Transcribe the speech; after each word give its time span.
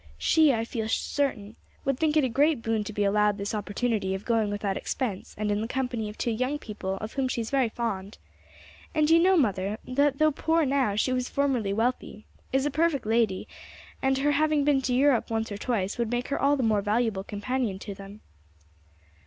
She, 0.17 0.51
I 0.51 0.65
feel 0.65 0.89
certain, 0.89 1.57
would 1.85 1.99
think 1.99 2.17
it 2.17 2.23
a 2.23 2.27
great 2.27 2.63
boon 2.63 2.83
to 2.85 2.91
be 2.91 3.03
allowed 3.03 3.37
this 3.37 3.53
opportunity 3.53 4.15
of 4.15 4.25
going 4.25 4.49
without 4.49 4.75
expense 4.75 5.35
and 5.37 5.51
in 5.51 5.61
the 5.61 5.67
company 5.67 6.09
of 6.09 6.17
two 6.17 6.31
young 6.31 6.57
people 6.57 6.95
of 6.95 7.13
whom 7.13 7.27
she 7.27 7.39
is 7.39 7.51
very 7.51 7.69
fond. 7.69 8.17
And 8.95 9.11
you 9.11 9.19
know, 9.19 9.37
mother, 9.37 9.77
that 9.85 10.17
though 10.17 10.31
poor 10.31 10.65
now 10.65 10.95
she 10.95 11.13
was 11.13 11.29
formerly 11.29 11.71
wealthy, 11.71 12.25
is 12.51 12.65
a 12.65 12.71
perfect 12.71 13.05
lady, 13.05 13.47
and 14.01 14.17
her 14.17 14.31
having 14.31 14.63
been 14.63 14.81
to 14.81 14.95
Europe 14.95 15.29
once 15.29 15.51
or 15.51 15.57
twice 15.59 15.99
would 15.99 16.09
make 16.09 16.29
her 16.29 16.41
all 16.41 16.57
the 16.57 16.63
more 16.63 16.81
valuable 16.81 17.23
companion 17.23 17.77
to 17.77 17.93
them." 17.93 18.21